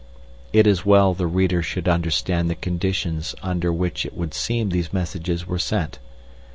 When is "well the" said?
0.83-1.27